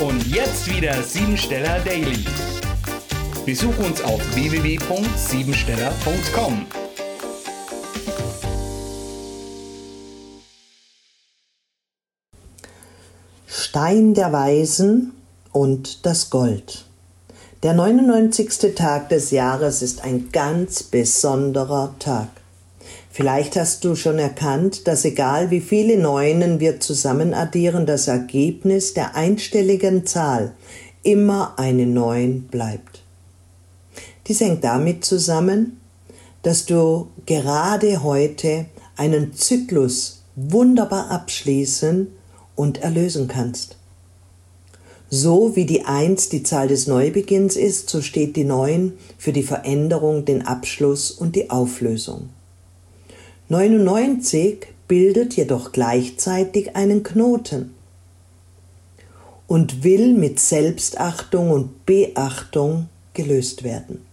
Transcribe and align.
Und 0.00 0.26
jetzt 0.26 0.68
wieder 0.68 1.00
Siebensteller 1.02 1.78
Daily. 1.80 2.24
Besuch 3.46 3.78
uns 3.78 4.02
auf 4.02 4.20
www.siebensteller.com. 4.34 6.66
Stein 13.46 14.14
der 14.14 14.32
Weisen 14.32 15.12
und 15.52 16.04
das 16.06 16.30
Gold. 16.30 16.86
Der 17.62 17.74
99. 17.74 18.74
Tag 18.74 19.10
des 19.10 19.30
Jahres 19.30 19.80
ist 19.80 20.02
ein 20.02 20.30
ganz 20.32 20.82
besonderer 20.82 21.94
Tag. 22.00 22.30
Vielleicht 23.10 23.56
hast 23.56 23.84
du 23.84 23.94
schon 23.94 24.18
erkannt, 24.18 24.88
dass 24.88 25.04
egal 25.04 25.50
wie 25.50 25.60
viele 25.60 25.96
Neunen 25.98 26.58
wir 26.58 26.80
zusammen 26.80 27.32
addieren, 27.32 27.86
das 27.86 28.08
Ergebnis 28.08 28.94
der 28.94 29.14
einstelligen 29.14 30.04
Zahl 30.04 30.52
immer 31.04 31.58
eine 31.58 31.86
Neun 31.86 32.48
bleibt. 32.48 33.02
Dies 34.26 34.40
hängt 34.40 34.64
damit 34.64 35.04
zusammen, 35.04 35.80
dass 36.42 36.66
du 36.66 37.08
gerade 37.26 38.02
heute 38.02 38.66
einen 38.96 39.34
Zyklus 39.34 40.22
wunderbar 40.34 41.10
abschließen 41.10 42.08
und 42.56 42.82
erlösen 42.82 43.28
kannst. 43.28 43.76
So 45.10 45.54
wie 45.54 45.66
die 45.66 45.84
Eins 45.84 46.28
die 46.28 46.42
Zahl 46.42 46.68
des 46.68 46.86
Neubeginns 46.86 47.56
ist, 47.56 47.88
so 47.88 48.02
steht 48.02 48.34
die 48.34 48.44
Neun 48.44 48.94
für 49.18 49.32
die 49.32 49.42
Veränderung, 49.42 50.24
den 50.24 50.44
Abschluss 50.46 51.10
und 51.10 51.36
die 51.36 51.50
Auflösung. 51.50 52.30
99 53.54 54.66
bildet 54.88 55.36
jedoch 55.36 55.70
gleichzeitig 55.70 56.74
einen 56.74 57.04
Knoten 57.04 57.72
und 59.46 59.84
will 59.84 60.12
mit 60.12 60.40
Selbstachtung 60.40 61.52
und 61.52 61.86
Beachtung 61.86 62.88
gelöst 63.12 63.62
werden. 63.62 64.04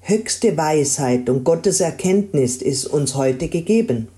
Höchste 0.00 0.56
Weisheit 0.56 1.30
und 1.30 1.44
Gottes 1.44 1.78
Erkenntnis 1.78 2.56
ist 2.56 2.86
uns 2.86 3.14
heute 3.14 3.46
gegeben. 3.46 4.08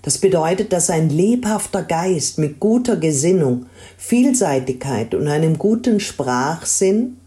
Das 0.00 0.16
bedeutet, 0.16 0.72
dass 0.72 0.88
ein 0.88 1.10
lebhafter 1.10 1.82
Geist 1.82 2.38
mit 2.38 2.58
guter 2.58 2.96
Gesinnung, 2.96 3.66
Vielseitigkeit 3.98 5.14
und 5.14 5.28
einem 5.28 5.58
guten 5.58 6.00
Sprachsinn 6.00 7.18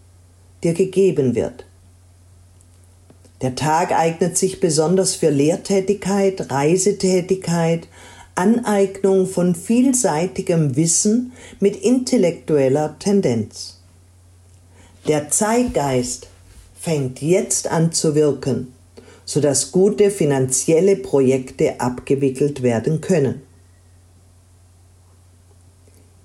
dir 0.63 0.73
gegeben 0.73 1.35
wird. 1.35 1.66
Der 3.41 3.55
Tag 3.55 3.91
eignet 3.91 4.37
sich 4.37 4.59
besonders 4.59 5.15
für 5.15 5.29
Lehrtätigkeit, 5.29 6.51
Reisetätigkeit, 6.51 7.87
Aneignung 8.33 9.27
von 9.27 9.55
vielseitigem 9.55 10.75
Wissen 10.75 11.33
mit 11.59 11.75
intellektueller 11.75 12.97
Tendenz. 12.99 13.81
Der 15.07 15.29
Zeitgeist 15.29 16.27
fängt 16.79 17.21
jetzt 17.21 17.67
an 17.67 17.91
zu 17.91 18.15
wirken, 18.15 18.73
sodass 19.25 19.71
gute 19.71 20.11
finanzielle 20.11 20.95
Projekte 20.95 21.79
abgewickelt 21.79 22.61
werden 22.63 23.01
können. 23.01 23.41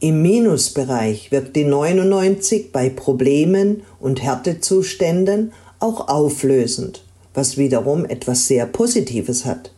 Im 0.01 0.21
Minusbereich 0.21 1.31
wirkt 1.31 1.55
die 1.55 1.65
99 1.65 2.73
bei 2.73 2.91
Problemen 2.91 3.85
und 4.01 4.21
Härtezuständen 4.21 5.53
auch 5.83 6.09
auflösend, 6.09 7.05
was 7.35 7.57
wiederum 7.57 8.05
etwas 8.05 8.47
sehr 8.47 8.67
Positives 8.67 9.45
hat. 9.45 9.73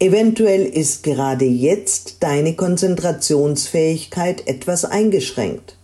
Eventuell 0.00 0.64
ist 0.64 1.02
gerade 1.02 1.44
jetzt 1.44 2.18
deine 2.20 2.54
Konzentrationsfähigkeit 2.54 4.46
etwas 4.46 4.84
eingeschränkt. 4.84 5.76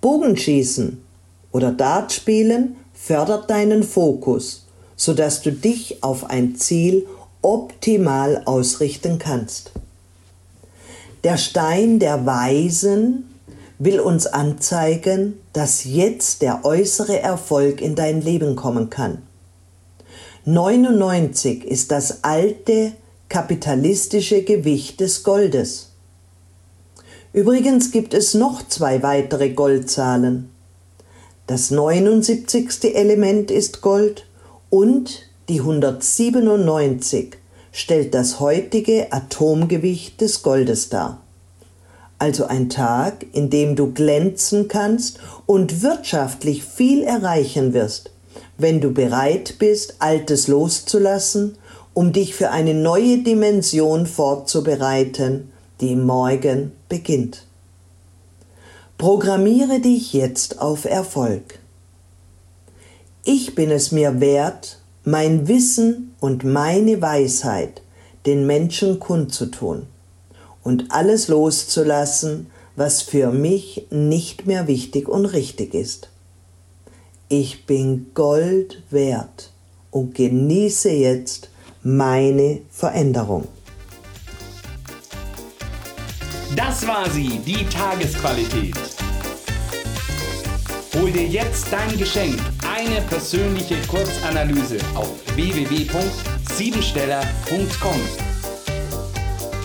Bogenschießen 0.00 1.02
oder 1.50 1.72
Dartspielen 1.72 2.76
fördert 2.92 3.50
deinen 3.50 3.82
Fokus, 3.82 4.66
sodass 4.96 5.42
du 5.42 5.50
dich 5.50 6.04
auf 6.04 6.30
ein 6.30 6.56
Ziel 6.56 7.06
optimal 7.42 8.42
ausrichten 8.44 9.18
kannst. 9.18 9.72
Der 11.24 11.36
Stein 11.36 11.98
der 11.98 12.26
Weisen 12.26 13.33
will 13.78 14.00
uns 14.00 14.26
anzeigen, 14.26 15.40
dass 15.52 15.84
jetzt 15.84 16.42
der 16.42 16.64
äußere 16.64 17.20
Erfolg 17.20 17.80
in 17.80 17.94
dein 17.94 18.20
Leben 18.20 18.56
kommen 18.56 18.90
kann. 18.90 19.22
99 20.44 21.64
ist 21.64 21.90
das 21.90 22.22
alte 22.22 22.92
kapitalistische 23.28 24.42
Gewicht 24.42 25.00
des 25.00 25.22
Goldes. 25.22 25.90
Übrigens 27.32 27.90
gibt 27.90 28.14
es 28.14 28.34
noch 28.34 28.66
zwei 28.68 29.02
weitere 29.02 29.50
Goldzahlen. 29.50 30.50
Das 31.46 31.70
79. 31.70 32.94
Element 32.94 33.50
ist 33.50 33.80
Gold 33.80 34.26
und 34.70 35.22
die 35.48 35.60
197 35.60 37.36
stellt 37.72 38.14
das 38.14 38.38
heutige 38.38 39.12
Atomgewicht 39.12 40.20
des 40.20 40.42
Goldes 40.42 40.90
dar 40.90 41.23
also 42.18 42.46
ein 42.46 42.68
Tag, 42.68 43.26
in 43.32 43.50
dem 43.50 43.76
du 43.76 43.92
glänzen 43.92 44.68
kannst 44.68 45.18
und 45.46 45.82
wirtschaftlich 45.82 46.64
viel 46.64 47.02
erreichen 47.02 47.72
wirst, 47.72 48.10
wenn 48.56 48.80
du 48.80 48.92
bereit 48.92 49.56
bist, 49.58 49.96
Altes 49.98 50.48
loszulassen, 50.48 51.56
um 51.92 52.12
dich 52.12 52.34
für 52.34 52.50
eine 52.50 52.74
neue 52.74 53.18
Dimension 53.18 54.06
vorzubereiten, 54.06 55.52
die 55.80 55.96
morgen 55.96 56.72
beginnt. 56.88 57.46
Programmiere 58.98 59.80
dich 59.80 60.12
jetzt 60.12 60.60
auf 60.60 60.84
Erfolg. 60.84 61.58
Ich 63.24 63.54
bin 63.54 63.70
es 63.70 63.90
mir 63.90 64.20
wert, 64.20 64.78
mein 65.04 65.48
Wissen 65.48 66.14
und 66.20 66.44
meine 66.44 67.02
Weisheit 67.02 67.82
den 68.26 68.46
Menschen 68.46 69.00
kundzutun 69.00 69.86
und 70.64 70.90
alles 70.90 71.28
loszulassen, 71.28 72.48
was 72.74 73.02
für 73.02 73.30
mich 73.30 73.86
nicht 73.90 74.46
mehr 74.46 74.66
wichtig 74.66 75.08
und 75.08 75.26
richtig 75.26 75.74
ist. 75.74 76.08
Ich 77.28 77.66
bin 77.66 78.06
Gold 78.14 78.82
wert 78.90 79.50
und 79.90 80.14
genieße 80.14 80.90
jetzt 80.90 81.50
meine 81.82 82.62
Veränderung. 82.70 83.46
Das 86.56 86.86
war 86.86 87.10
sie, 87.10 87.40
die 87.46 87.66
Tagesqualität. 87.66 88.74
Hol 90.94 91.10
dir 91.10 91.26
jetzt 91.26 91.66
dein 91.72 91.98
Geschenk, 91.98 92.38
eine 92.72 93.00
persönliche 93.02 93.76
Kurzanalyse 93.88 94.78
auf 94.94 95.10
www.siebensteller.com 95.34 98.33